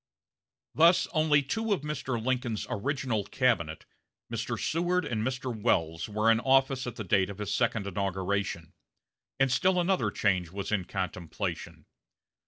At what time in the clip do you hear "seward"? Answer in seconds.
4.59-5.05